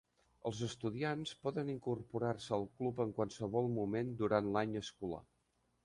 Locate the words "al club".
2.59-3.05